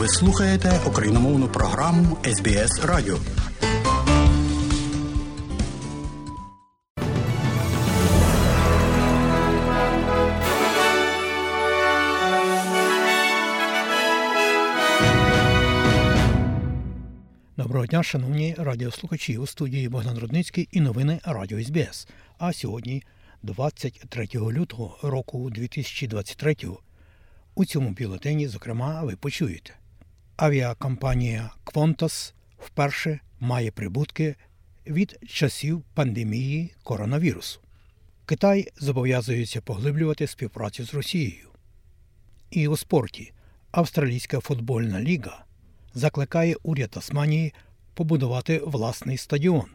Ви 0.00 0.08
слухаєте 0.08 0.80
україномовну 0.86 1.48
програму 1.48 2.18
СБС 2.24 2.84
Радіо. 2.84 3.18
Доброго 17.56 17.86
дня, 17.86 18.02
шановні 18.02 18.54
радіослухачі 18.58 19.38
у 19.38 19.46
студії 19.46 19.88
Богдан 19.88 20.18
Рудницький 20.18 20.68
і 20.72 20.80
новини 20.80 21.20
Радіо 21.24 21.62
СБС. 21.62 22.08
А 22.38 22.52
сьогодні, 22.52 23.02
23 23.42 24.28
лютого 24.34 24.98
року 25.02 25.50
2023, 25.50 26.56
у 27.54 27.64
цьому 27.64 27.90
бюлетені, 27.90 28.48
зокрема, 28.48 29.02
ви 29.04 29.16
почуєте. 29.16 29.79
Авіакомпанія 30.40 31.50
Qantas 31.64 32.32
вперше 32.58 33.20
має 33.40 33.70
прибутки 33.70 34.34
від 34.86 35.18
часів 35.26 35.82
пандемії 35.94 36.74
коронавірусу. 36.82 37.60
Китай 38.26 38.68
зобов'язується 38.76 39.60
поглиблювати 39.60 40.26
співпрацю 40.26 40.84
з 40.84 40.94
Росією. 40.94 41.48
І 42.50 42.68
у 42.68 42.76
спорті 42.76 43.32
Австралійська 43.70 44.40
футбольна 44.40 45.00
ліга 45.00 45.44
закликає 45.94 46.56
уряд 46.62 46.90
Тасманії 46.90 47.54
побудувати 47.94 48.60
власний 48.64 49.16
стадіон 49.16 49.66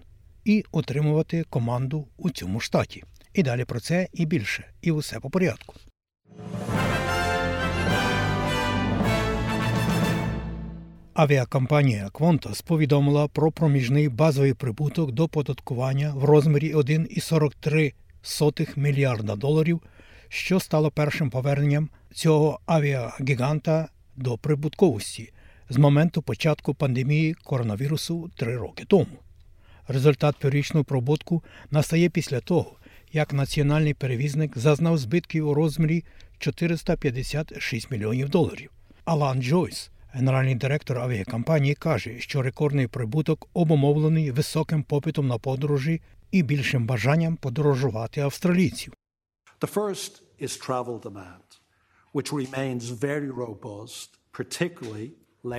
і 0.45 0.65
отримувати 0.71 1.43
команду 1.43 2.07
у 2.17 2.29
цьому 2.29 2.59
штаті. 2.59 3.03
І 3.33 3.43
далі 3.43 3.65
про 3.65 3.79
це 3.79 4.07
і 4.13 4.25
більше, 4.25 4.71
і 4.81 4.91
усе 4.91 5.19
по 5.19 5.29
порядку. 5.29 5.75
Авіакомпанія 11.15 12.09
Qantas 12.13 12.63
повідомила 12.63 13.27
про 13.27 13.51
проміжний 13.51 14.09
базовий 14.09 14.53
прибуток 14.53 15.11
до 15.11 15.27
податкування 15.27 16.13
в 16.15 16.23
розмірі 16.23 16.75
1,43 16.75 18.79
мільярда 18.79 19.35
доларів, 19.35 19.81
що 20.29 20.59
стало 20.59 20.91
першим 20.91 21.29
поверненням 21.29 21.89
цього 22.13 22.59
авіагіганта 22.65 23.87
до 24.15 24.37
прибутковості 24.37 25.33
з 25.69 25.77
моменту 25.77 26.21
початку 26.21 26.73
пандемії 26.73 27.35
коронавірусу 27.43 28.29
три 28.35 28.57
роки 28.57 28.85
тому. 28.87 29.17
Результат 29.87 30.35
піврічного 30.35 30.83
прибутку 30.83 31.43
настає 31.71 32.09
після 32.09 32.39
того, 32.39 32.71
як 33.13 33.33
національний 33.33 33.93
перевізник 33.93 34.57
зазнав 34.57 34.97
збитків 34.97 35.47
у 35.47 35.53
розмірі 35.53 36.03
456 36.39 37.91
мільйонів 37.91 38.29
доларів. 38.29 38.71
Алан 39.05 39.41
Джойс, 39.41 39.91
генеральний 40.15 40.55
директор 40.55 40.97
авіакомпанії, 40.97 41.75
каже, 41.75 42.19
що 42.19 42.41
рекордний 42.41 42.87
прибуток 42.87 43.47
обумовлений 43.53 44.31
високим 44.31 44.83
попитом 44.83 45.27
на 45.27 45.37
подорожі 45.37 46.01
і 46.31 46.43
більшим 46.43 46.85
бажанням 46.85 47.35
подорожувати 47.35 48.21
австралійців. 48.21 48.93
The 49.59 49.73
first 49.73 50.21
is 50.41 50.67
travel 50.67 50.99
demand, 50.99 51.47
which 52.13 52.33
remains 52.33 52.81
very 52.81 53.31
robust, 53.31 54.09
particularly 54.39 55.09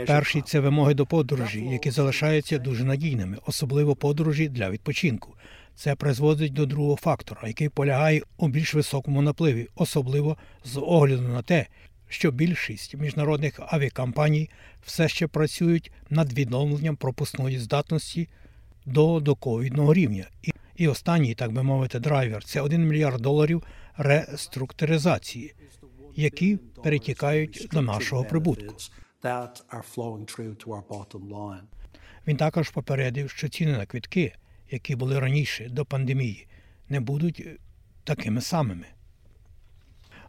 Перший 0.07 0.43
це 0.43 0.61
вимоги 0.61 0.95
до 0.95 1.07
подорожі, 1.07 1.61
які 1.61 1.91
залишаються 1.91 2.59
дуже 2.59 2.84
надійними, 2.84 3.39
особливо 3.47 3.97
подорожі 3.97 4.49
для 4.49 4.71
відпочинку. 4.71 5.34
Це 5.75 5.95
призводить 5.95 6.53
до 6.53 6.67
другого 6.67 6.97
фактора, 6.97 7.41
який 7.47 7.69
полягає 7.69 8.23
у 8.37 8.49
більш 8.49 8.75
високому 8.75 9.23
напливі, 9.23 9.69
особливо 9.75 10.37
з 10.65 10.81
огляду 10.81 11.23
на 11.23 11.43
те, 11.43 11.67
що 12.09 12.31
більшість 12.31 12.95
міжнародних 12.95 13.61
авіакомпаній 13.61 14.51
все 14.83 15.09
ще 15.09 15.27
працюють 15.27 15.93
над 16.11 16.33
відновленням 16.33 16.97
пропускної 16.97 17.59
здатності 17.59 18.29
до 18.87 19.21
доковідного 19.21 19.94
рівня. 19.94 20.28
І, 20.77 20.89
останній, 20.89 21.34
так 21.34 21.53
би 21.53 21.62
мовити, 21.62 21.99
драйвер 21.99 22.45
це 22.45 22.61
1 22.61 22.89
мільярд 22.89 23.21
доларів 23.21 23.62
реструктуризації, 23.97 25.55
які 26.16 26.59
перетікають 26.83 27.69
до 27.72 27.83
нашого 27.83 28.25
прибутку. 28.25 28.77
Він 32.27 32.37
також 32.37 32.71
попередив, 32.71 33.31
що 33.31 33.49
ціни 33.49 33.72
на 33.72 33.87
квітки, 33.87 34.33
які 34.71 34.97
були 34.97 35.21
раніше 35.21 35.69
до 35.69 35.84
пандемії, 35.84 36.47
не 36.89 37.00
будуть 37.00 37.49
такими 38.05 38.41
самими. 38.41 38.87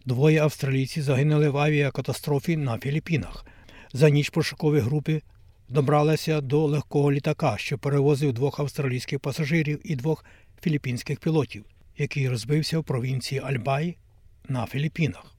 Двоє 0.08 0.42
австралійців 0.42 1.04
загинули 1.04 1.50
в 1.50 1.58
авіакатастрофі 1.58 2.58
на 2.58 2.78
Філіппінах. 2.78 3.46
За 3.94 4.10
ніч 4.10 4.30
пошукові 4.30 4.80
групи 4.80 5.22
добралися 5.70 6.42
до 6.42 6.66
легкого 6.66 7.12
літака, 7.12 7.58
що 7.58 7.78
перевозив 7.78 8.34
двох 8.34 8.60
австралійських 8.60 9.20
пасажирів 9.20 9.82
і 9.84 9.96
двох 9.96 10.26
філіппінських 10.62 11.20
пілотів, 11.20 11.66
який 11.98 12.30
розбився 12.30 12.80
в 12.80 12.84
провінції 12.84 13.42
Альбай 13.42 13.98
на 14.50 14.66
Філіппінах. 14.66 15.36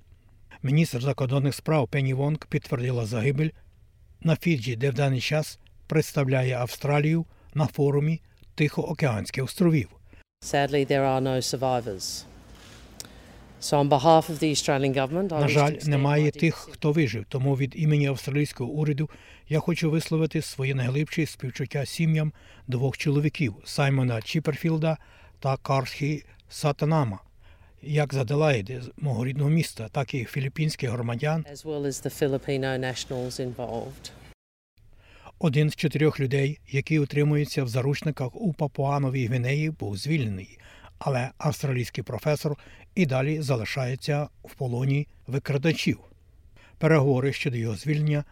Міністр 0.62 1.00
закордонних 1.00 1.54
справ 1.54 1.88
Пенні 1.88 2.14
Вонг 2.14 2.46
підтвердила 2.48 3.06
загибель 3.06 3.50
на 4.20 4.36
Фіджі, 4.36 4.76
де 4.76 4.90
в 4.90 4.94
даний 4.94 5.20
час 5.20 5.58
представляє 5.86 6.56
Австралію 6.56 7.26
на 7.54 7.66
форумі 7.66 8.20
Тихоокеанських 8.54 9.44
островів. 9.44 9.88
Sadly, 10.42 10.90
there 10.90 11.04
are 11.04 11.20
no 11.20 11.42
survivors. 11.42 12.24
На 15.40 15.48
жаль, 15.48 15.72
немає 15.90 16.30
тих, 16.30 16.54
хто 16.54 16.92
вижив. 16.92 17.24
Тому 17.28 17.56
від 17.56 17.72
імені 17.76 18.06
австралійського 18.06 18.70
уряду 18.70 19.10
я 19.48 19.60
хочу 19.60 19.90
висловити 19.90 20.42
своє 20.42 20.74
найглибше 20.74 21.26
співчуття 21.26 21.86
сім'ям 21.86 22.32
двох 22.66 22.98
чоловіків 22.98 23.54
Саймона 23.64 24.22
Чіперфілда 24.22 24.96
та 25.40 25.56
Кархі 25.56 26.24
Сатанама, 26.48 27.18
як 27.82 28.14
з 28.14 28.16
Аделаїди, 28.16 28.82
з 28.82 29.02
мого 29.02 29.24
рідного 29.24 29.50
міста, 29.50 29.88
так 29.92 30.14
і 30.14 30.24
філіппінських 30.24 30.90
громадян. 30.90 31.44
Один 35.38 35.70
з 35.70 35.76
чотирьох 35.76 36.20
людей, 36.20 36.58
які 36.70 36.98
утримуються 36.98 37.64
в 37.64 37.68
заручниках 37.68 38.36
у 38.36 38.52
Папуановій 38.52 39.26
Гвінеї, 39.26 39.70
був 39.70 39.96
звільнений, 39.96 40.58
але 40.98 41.30
австралійський 41.38 42.04
професор 42.04 42.56
і 42.94 43.06
далі 43.06 43.42
залишається 43.42 44.28
в 44.44 44.54
полоні 44.54 45.06
викрадачів. 45.26 45.98
Переговори 46.78 47.32
щодо 47.32 47.56
його 47.56 47.76
звільнення 47.76 48.24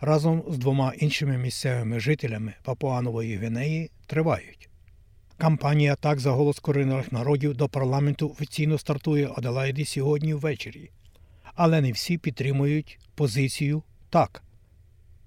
разом 0.00 0.42
з 0.48 0.58
двома 0.58 0.92
іншими 0.98 1.38
місцевими 1.38 2.00
жителями 2.00 2.54
Папуанової 2.62 3.36
Гвінеї 3.36 3.90
тривають. 4.06 4.68
Кампанія 5.38 5.92
атак 5.92 6.20
за 6.20 6.30
голос 6.30 6.58
корінних 6.58 7.12
народів 7.12 7.54
до 7.56 7.68
парламенту 7.68 8.30
офіційно 8.30 8.78
стартує 8.78 9.30
Аделаїді 9.36 9.84
сьогодні 9.84 10.34
ввечері. 10.34 10.90
Але 11.54 11.80
не 11.80 11.92
всі 11.92 12.18
підтримують 12.18 12.98
позицію 13.14 13.82
так. 14.10 14.42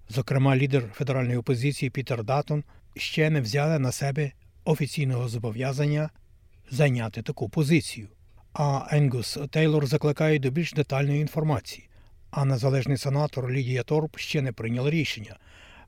Зокрема, 0.09 0.57
лідер 0.57 0.83
федеральної 0.93 1.37
опозиції 1.37 1.89
Пітер 1.89 2.23
Датон 2.23 2.63
ще 2.95 3.29
не 3.29 3.41
взяли 3.41 3.79
на 3.79 3.91
себе 3.91 4.31
офіційного 4.65 5.27
зобов'язання 5.27 6.09
зайняти 6.69 7.21
таку 7.21 7.49
позицію. 7.49 8.07
А 8.53 8.87
Енгус 8.91 9.37
Тейлор 9.49 9.87
закликає 9.87 10.39
до 10.39 10.49
більш 10.49 10.73
детальної 10.73 11.21
інформації. 11.21 11.89
А 12.31 12.45
незалежний 12.45 12.97
сенатор 12.97 13.51
Лідія 13.51 13.83
Торп 13.83 14.17
ще 14.17 14.41
не 14.41 14.51
прийняла 14.51 14.89
рішення. 14.89 15.35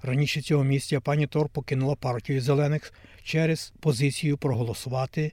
Раніше 0.01 0.41
цього 0.41 0.63
місця 0.63 0.99
пані 0.99 1.27
Торп 1.27 1.51
покинула 1.51 1.95
партію 1.95 2.41
зелених 2.41 2.93
через 3.23 3.73
позицію 3.79 4.37
проголосувати 4.37 5.31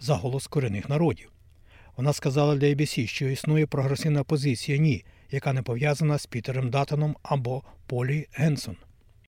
за 0.00 0.14
голос 0.14 0.46
корінних 0.46 0.88
народів. 0.88 1.32
Вона 1.96 2.12
сказала 2.12 2.56
для 2.56 2.66
ABC, 2.66 3.06
що 3.06 3.28
існує 3.28 3.66
прогресивна 3.66 4.24
позиція 4.24 4.78
ні, 4.78 5.04
яка 5.30 5.52
не 5.52 5.62
пов'язана 5.62 6.18
з 6.18 6.26
Пітером 6.26 6.70
Датоном 6.70 7.16
або 7.22 7.62
Полі 7.86 8.26
Генсон. 8.32 8.76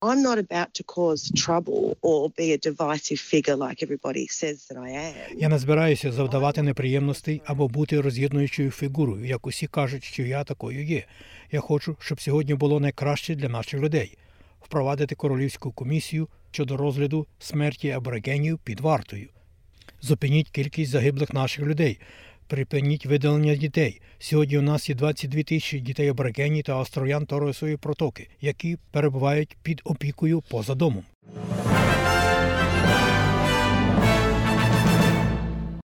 I'm 0.05 0.23
not 0.23 0.39
about 0.39 0.71
to 0.79 0.83
cause 0.97 1.23
trouble 1.45 1.97
or 2.09 2.31
be 2.41 2.47
a 2.53 2.59
divisive 2.59 3.21
figure 3.33 3.57
like 3.57 3.79
everybody 3.87 4.27
says 4.41 4.57
that 4.69 4.79
I 4.79 4.91
am. 4.91 5.39
Я 5.39 5.49
не 5.49 5.59
збираюся 5.59 6.13
завдавати 6.13 6.63
неприємностей 6.63 7.43
або 7.45 7.69
бути 7.69 8.01
роз'єднуючою 8.01 8.71
фігурою, 8.71 9.25
як 9.25 9.47
усі 9.47 9.67
кажуть, 9.67 10.05
що 10.05 10.23
я 10.23 10.45
такою 10.45 10.85
є. 10.85 11.05
Я 11.53 11.61
хочу, 11.61 11.97
щоб 12.01 12.21
сьогодні 12.21 12.55
було 12.55 12.81
найкраще 12.81 13.35
для 13.35 13.49
наших 13.49 13.81
людей 13.81 14.17
впровадити 14.61 15.15
королівську 15.15 15.73
комісію 15.73 16.29
щодо 16.51 16.77
розгляду 16.77 17.27
смерті 17.39 17.91
аборигенів 17.91 18.59
під 18.59 18.81
вартою. 18.81 19.29
Зупиніть 20.01 20.51
кількість 20.51 20.91
загиблих 20.91 21.33
наших 21.33 21.65
людей. 21.65 21.99
Припиніть 22.47 23.07
видалення 23.07 23.57
дітей. 23.57 24.01
Сьогодні 24.19 24.59
у 24.59 24.63
нас 24.63 24.89
є 24.89 24.95
22 24.95 25.43
тисячі 25.43 25.81
дітей 25.81 26.09
аборигенів 26.09 26.65
та 26.65 26.77
остров'ян 26.77 27.27
Торосової 27.27 27.77
протоки, 27.77 28.29
які 28.41 28.79
перебувають 28.91 29.57
під 29.63 29.81
опікою 29.85 30.43
поза 30.51 30.75
домом. 30.75 31.05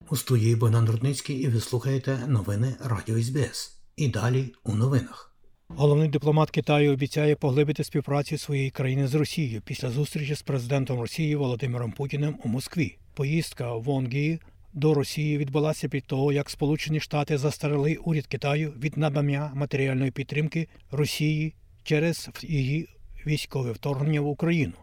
У 0.10 0.16
студії 0.16 0.56
Богдан 0.56 0.90
Рудницький 0.90 1.36
і 1.36 1.48
ви 1.48 1.60
слухаєте 1.60 2.18
новини 2.28 2.76
Радіо 2.86 3.22
СБС. 3.22 3.80
І 3.96 4.08
далі 4.08 4.54
у 4.64 4.76
новинах. 4.76 5.36
Головний 5.68 6.10
дипломат 6.10 6.52
Китаю 6.52 6.94
обіцяє 6.94 7.36
поглибити 7.36 7.84
співпрацю 7.84 8.38
своєї 8.38 8.70
країни 8.70 9.08
з 9.08 9.16
Росією 9.16 9.62
після 9.66 9.90
зустрічі 9.90 10.36
з 10.36 10.42
президентом 10.42 11.00
Росії 11.00 11.36
Володимиром 11.36 11.92
Путіним 11.92 12.40
у 12.44 12.48
Москві. 12.48 12.98
Поїздка 13.14 13.76
в 13.76 13.84
Вонгі 13.84 14.40
до 14.80 14.94
Росії 14.94 15.38
відбулася 15.38 15.90
під 15.90 16.06
того, 16.06 16.32
як 16.32 16.50
Сполучені 16.50 17.00
Штати 17.00 17.38
застерегли 17.38 17.96
уряд 17.96 18.28
Китаю 18.28 18.74
від 18.80 18.98
надання 18.98 19.52
матеріальної 19.56 20.12
підтримки 20.12 20.68
Росії 20.92 21.54
через 21.84 22.30
її 22.42 22.88
військове 23.26 23.72
вторгнення 23.72 24.22
в 24.22 24.28
Україну. 24.28 24.74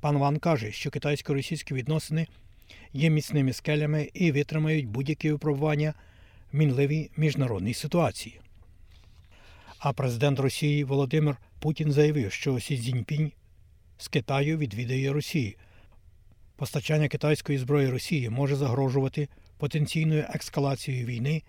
Пан 0.00 0.18
Ван 0.18 0.38
каже, 0.38 0.72
що 0.72 0.90
китайсько-російські 0.90 1.74
відносини 1.74 2.26
є 2.92 3.10
міцними 3.10 3.52
скелями 3.52 4.10
і 4.14 4.32
витримають 4.32 4.86
будь-які 4.86 5.32
випробування 5.32 5.94
в 6.52 6.56
мінливій 6.56 7.10
міжнародній 7.16 7.74
ситуації. 7.74 8.40
А 9.78 9.92
президент 9.92 10.40
Росії 10.40 10.84
Володимир 10.84 11.36
Путін 11.58 11.92
заявив, 11.92 12.32
що 12.32 12.60
Сі 12.60 12.78
Цзіньпінь 12.78 13.32
з 13.98 14.08
Китаю 14.08 14.58
відвідає 14.58 15.12
Росію. 15.12 15.52
Постачання 16.56 17.08
китайської 17.08 17.58
зброї 17.58 17.88
Росії 17.88 18.30
може 18.30 18.56
загрожувати 18.56 19.28
потенційною 19.58 20.26
ескалацією 20.34 21.06
війни 21.06 21.42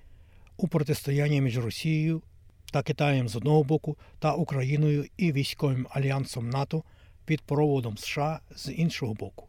у 0.57 0.68
протистоянні 0.68 1.42
між 1.42 1.57
Росією 1.57 2.21
та 2.71 2.83
Китаєм 2.83 3.30
з 3.30 3.36
одного 3.36 3.63
боку 3.63 3.98
та 4.19 4.33
Україною 4.33 5.06
і 5.18 5.31
військовим 5.31 5.88
альянсом 5.89 6.50
НАТО 6.50 6.83
під 7.25 7.42
проводом 7.42 7.98
США 7.98 8.39
з 8.56 8.71
іншого 8.71 9.13
боку. 9.13 9.48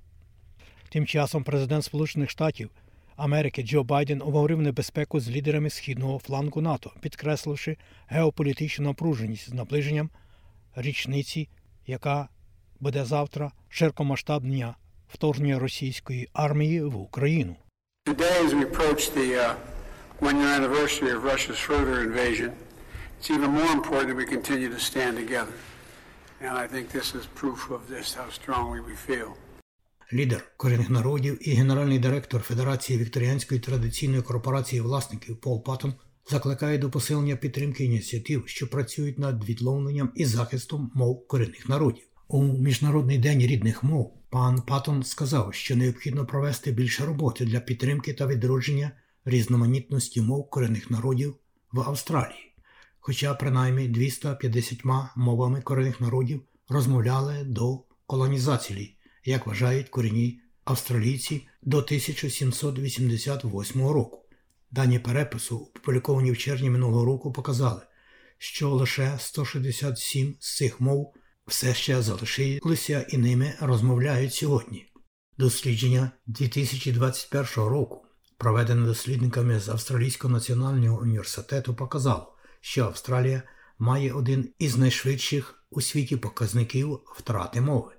Тим 0.89 1.07
часом 1.07 1.45
президент 1.45 1.85
Сполучених 1.85 2.31
Штатів 2.31 2.71
Америки 3.17 3.63
Джо 3.63 3.85
Байден 3.85 4.23
обговорив 4.23 4.61
небезпеку 4.61 5.21
з 5.21 5.31
лідерами 5.31 5.71
східного 5.71 6.19
флангу 6.19 6.61
НАТО, 6.61 6.93
підкресливши 7.01 7.77
геополітичну 8.07 8.85
напруженість 8.85 9.51
з 9.51 9.53
наближенням 9.53 10.11
річниці, 10.77 11.49
яка 11.87 12.29
буде 12.81 13.05
завтра 13.05 13.53
широкомасштабне 13.69 14.75
вторгнення 15.09 15.59
російської 15.59 16.29
армії 16.33 16.83
в 16.83 16.97
Україну. 16.97 17.57
Today, 18.07 18.47
as 18.47 18.55
we 18.55 18.63
approach 18.71 19.03
the 19.21 19.29
uh, 19.37 19.55
one-year 20.29 20.53
anniversary 20.61 21.11
of 21.17 21.21
Russia's 21.33 21.61
further 21.71 21.97
invasion, 22.09 22.51
it's 23.17 23.31
even 23.37 23.51
more 23.61 23.73
important 23.79 24.09
that 24.11 24.19
we 24.25 24.29
continue 24.37 24.71
to 24.77 24.81
stand 24.91 25.13
together. 25.25 25.57
And 26.47 26.53
I 26.65 26.67
think 26.73 26.85
this 26.99 27.09
is 27.19 27.25
proof 27.43 27.61
of 27.77 27.81
this, 27.95 28.07
how 28.21 28.29
strongly 28.41 28.81
we 28.81 28.97
feel. 29.09 29.31
Лідер 30.13 30.53
корінних 30.57 30.91
народів 30.91 31.49
і 31.49 31.55
генеральний 31.55 31.99
директор 31.99 32.41
Федерації 32.43 32.99
Вікторіанської 32.99 33.61
традиційної 33.61 34.23
корпорації 34.23 34.81
власників 34.81 35.41
Пол 35.41 35.65
Паттон 35.65 35.95
закликає 36.31 36.79
до 36.79 36.91
посилення 36.91 37.37
підтримки 37.37 37.85
ініціатив, 37.85 38.43
що 38.47 38.71
працюють 38.71 39.19
над 39.19 39.45
відловленням 39.45 40.13
і 40.15 40.25
захистом 40.25 40.91
мов 40.95 41.27
корінних 41.27 41.69
народів. 41.69 42.05
У 42.29 42.43
міжнародний 42.43 43.19
день 43.19 43.41
рідних 43.41 43.83
мов 43.83 44.18
пан 44.31 44.63
Паттон 44.63 45.03
сказав, 45.03 45.55
що 45.55 45.77
необхідно 45.77 46.27
провести 46.27 46.73
більше 46.73 47.07
роботи 47.07 47.45
для 47.45 47.61
підтримки 47.61 48.15
та 48.15 48.27
відродження 48.27 48.91
різноманітності 49.25 50.21
мов 50.21 50.51
корінних 50.51 50.91
народів 50.91 51.37
в 51.73 51.81
Австралії. 51.81 52.55
Хоча 53.01 53.35
принаймні 53.35 53.89
250 53.89 54.85
мовами 55.17 55.61
корінних 55.61 56.01
народів 56.01 56.43
розмовляли 56.69 57.45
до 57.45 57.83
колонізації 58.07 58.99
як 59.29 59.47
вважають 59.47 59.89
корінні 59.89 60.41
австралійці 60.65 61.47
до 61.63 61.77
1788 61.77 63.83
року. 63.83 64.25
Дані 64.71 64.99
перепису, 64.99 65.71
опубліковані 65.77 66.33
в 66.33 66.39
червні 66.39 66.71
минулого 66.71 67.05
року, 67.05 67.33
показали, 67.33 67.81
що 68.39 68.71
лише 68.71 69.17
167 69.19 70.37
з 70.41 70.57
цих 70.57 70.81
мов 70.81 71.15
все 71.49 71.75
ще 71.75 72.03
залишилися 72.03 73.07
і 73.09 73.19
ними 73.19 73.55
розмовляють 73.61 74.35
сьогодні. 74.35 74.87
Дослідження 75.39 76.11
2021 76.27 77.47
року, 77.57 78.07
проведене 78.37 78.87
дослідниками 78.87 79.61
з 79.61 79.69
Австралійського 79.69 80.35
національного 80.35 81.01
університету, 81.01 81.75
показало, 81.75 82.37
що 82.61 82.85
Австралія 82.85 83.43
має 83.79 84.13
один 84.13 84.49
із 84.59 84.77
найшвидших 84.77 85.65
у 85.71 85.81
світі 85.81 86.17
показників 86.17 87.01
втрати 87.17 87.61
мови. 87.61 87.93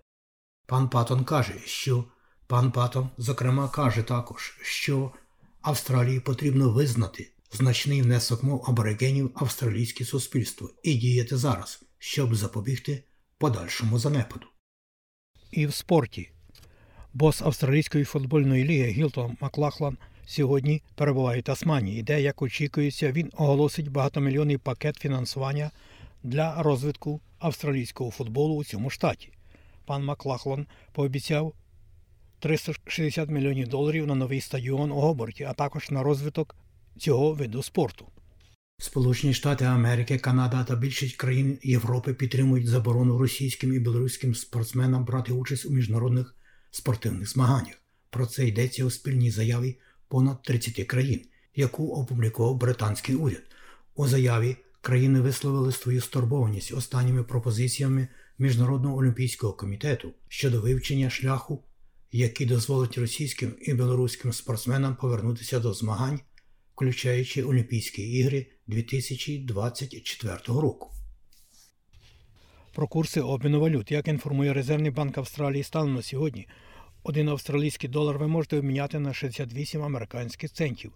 Пан 0.67 0.89
Патон 0.89 1.23
каже, 1.23 1.53
що 1.65 2.05
пан 2.47 2.71
Патон, 2.71 3.09
зокрема, 3.17 3.69
каже 3.69 4.03
також, 4.03 4.57
що 4.61 5.11
Австралії 5.61 6.19
потрібно 6.19 6.69
визнати 6.69 7.31
значний 7.51 8.01
внесок 8.01 8.43
мов 8.43 8.65
аборигенів 8.67 9.31
австралійське 9.35 10.05
суспільство 10.05 10.69
і 10.83 10.93
діяти 10.93 11.37
зараз, 11.37 11.83
щоб 11.97 12.35
запобігти 12.35 13.03
подальшому 13.39 13.99
занепаду. 13.99 14.47
І 15.51 15.67
в 15.67 15.73
спорті 15.73 16.31
бос 17.13 17.41
австралійської 17.41 18.03
футбольної 18.03 18.63
ліги 18.63 18.91
Гілтон 18.91 19.37
Маклахлан 19.41 19.97
сьогодні 20.25 20.81
перебуває 20.95 21.41
в 21.41 21.43
Тасманії, 21.43 22.03
де, 22.03 22.21
як 22.21 22.41
очікується, 22.41 23.11
він 23.11 23.31
оголосить 23.37 23.91
багатомільйонний 23.91 24.57
пакет 24.57 24.97
фінансування 24.97 25.71
для 26.23 26.63
розвитку 26.63 27.21
австралійського 27.39 28.11
футболу 28.11 28.55
у 28.55 28.63
цьому 28.63 28.89
штаті 28.89 29.31
пан 29.89 30.05
Маклахлан 30.05 30.67
пообіцяв 30.91 31.53
360 32.39 33.29
мільйонів 33.29 33.67
доларів 33.67 34.07
на 34.07 34.15
новий 34.15 34.41
стадіон 34.41 34.91
у 34.91 34.95
Гоборті, 34.95 35.43
а 35.43 35.53
також 35.53 35.91
на 35.91 36.03
розвиток 36.03 36.55
цього 36.97 37.33
виду 37.33 37.63
спорту. 37.63 38.05
Сполучені 38.81 39.33
Штати 39.33 39.65
Америки, 39.65 40.17
Канада 40.17 40.63
та 40.63 40.75
більшість 40.75 41.15
країн 41.15 41.59
Європи 41.63 42.13
підтримують 42.13 42.67
заборону 42.67 43.17
російським 43.17 43.73
і 43.73 43.79
білоруським 43.79 44.35
спортсменам 44.35 45.05
брати 45.05 45.33
участь 45.33 45.65
у 45.65 45.69
міжнародних 45.69 46.35
спортивних 46.71 47.29
змаганнях. 47.29 47.75
Про 48.09 48.25
це 48.25 48.47
йдеться 48.47 48.85
у 48.85 48.89
спільній 48.89 49.31
заяві 49.31 49.77
понад 50.07 50.43
30 50.43 50.87
країн, 50.87 51.21
яку 51.55 51.87
опублікував 51.93 52.57
британський 52.57 53.15
уряд. 53.15 53.43
У 53.95 54.07
заяві 54.07 54.57
країни 54.81 55.21
висловили 55.21 55.71
свою 55.71 56.01
стурбованість 56.01 56.73
останніми 56.73 57.23
пропозиціями 57.23 58.07
Міжнародного 58.37 58.97
олімпійського 58.97 59.53
комітету 59.53 60.13
щодо 60.27 60.61
вивчення 60.61 61.09
шляху, 61.09 61.63
який 62.11 62.47
дозволить 62.47 62.97
російським 62.97 63.55
і 63.61 63.73
білоруським 63.73 64.33
спортсменам 64.33 64.95
повернутися 64.95 65.59
до 65.59 65.73
змагань, 65.73 66.19
включаючи 66.79 67.43
Олімпійські 67.43 68.11
ігри 68.11 68.45
2024 68.67 70.37
року. 70.47 70.91
Про 72.73 72.87
курси 72.87 73.21
обміну 73.21 73.59
валют, 73.59 73.91
як 73.91 74.07
інформує 74.07 74.53
Резервний 74.53 74.91
банк 74.91 75.17
Австралії, 75.17 75.63
станом 75.63 75.95
на 75.95 76.01
сьогодні 76.01 76.47
один 77.03 77.29
австралійський 77.29 77.89
долар 77.89 78.17
ви 78.17 78.27
можете 78.27 78.57
обміняти 78.57 78.99
на 78.99 79.13
68 79.13 79.81
американських 79.81 80.51
центів, 80.51 80.91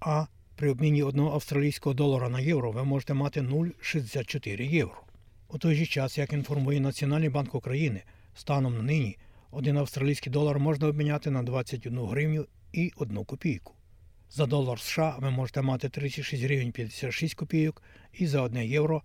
а 0.00 0.26
при 0.56 0.70
обміні 0.70 1.02
одного 1.02 1.34
австралійського 1.34 1.94
долара 1.94 2.28
на 2.28 2.40
євро 2.40 2.70
ви 2.70 2.84
можете 2.84 3.14
мати 3.14 3.40
0,64 3.40 4.62
євро. 4.62 5.02
У 5.48 5.58
той 5.58 5.74
же 5.74 5.86
час, 5.86 6.18
як 6.18 6.32
інформує 6.32 6.80
Національний 6.80 7.28
банк 7.28 7.54
України, 7.54 8.02
станом 8.34 8.76
на 8.76 8.82
нині 8.82 9.18
один 9.50 9.76
австралійський 9.76 10.32
долар 10.32 10.58
можна 10.58 10.88
обміняти 10.88 11.30
на 11.30 11.42
21 11.42 11.98
гривню 11.98 12.46
і 12.72 12.92
1 12.96 13.24
копійку. 13.24 13.73
За 14.36 14.46
долар 14.46 14.80
США 14.80 15.16
ви 15.18 15.30
можете 15.30 15.62
мати 15.62 15.88
36 15.88 16.42
гривень 16.42 16.72
56 16.72 17.34
копійок, 17.34 17.82
і 18.12 18.26
за 18.26 18.42
1 18.42 18.62
євро 18.62 19.02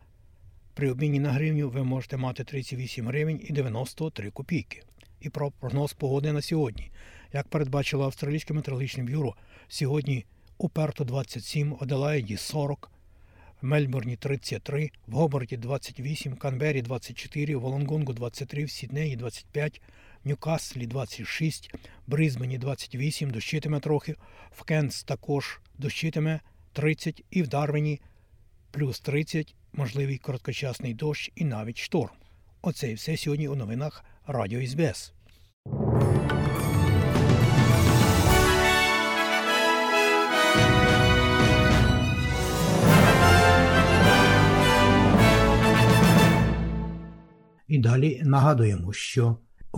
при 0.74 0.92
обміні 0.92 1.20
на 1.20 1.32
гривню 1.32 1.70
ви 1.70 1.84
можете 1.84 2.18
мати 2.18 2.44
38 2.44 3.08
гривень 3.08 3.42
і 3.44 3.54
93 3.54 4.32
копійки. 4.32 4.84
І 5.22 5.30
про 5.30 5.52
прогноз 5.52 5.94
погоди 5.94 6.34
на 6.34 6.42
сьогодні. 6.42 6.92
Як 7.34 7.48
передбачило 7.48 8.06
Австралійське 8.06 8.54
метеорологічне 8.54 9.04
бюро, 9.04 9.36
сьогодні 9.68 10.26
у 10.58 10.70
Перту 10.70 11.06
27, 11.06 11.76
Оделаїді 11.80 12.38
40, 12.38 12.92
в 13.62 13.66
Мельбурні 13.66 14.16
33, 14.16 14.92
в 15.08 15.14
Гоборті 15.14 15.58
28, 15.58 16.34
в 16.34 16.40
Канбері 16.40 16.82
24, 16.82 17.56
в 17.56 17.60
Волонгонгу 17.62 18.14
23, 18.14 18.64
в 18.64 18.70
Сіднеї 18.70 19.16
25, 19.16 19.82
в 20.09 20.09
Ньюкаслі 20.26 20.88
26, 20.88 21.74
в 21.74 21.78
Бризбені 22.08 22.58
28, 22.58 23.30
дощитиме 23.30 23.80
трохи, 23.80 24.16
в 24.52 24.64
Кенс 24.64 25.04
також 25.04 25.60
дощитиме 25.78 26.40
30 26.74 27.24
і 27.32 27.44
в 27.44 27.48
Дарвіні 27.48 28.02
плюс 28.72 29.00
30, 29.00 29.56
можливий 29.74 30.18
короткочасний 30.18 30.94
дощ 30.94 31.32
і 31.36 31.46
навіть 31.46 31.78
шторм. 31.78 32.16
Оце 32.62 32.92
і 32.92 32.94
все 32.94 33.18
сьогодні 33.18 33.48
у 33.48 33.56
новинах 33.56 34.06
Радіо 34.28 34.68
СБС. 34.68 35.14
І 47.68 47.78
далі 47.78 48.22
нагадуємо, 48.24 48.94
що 48.94 49.38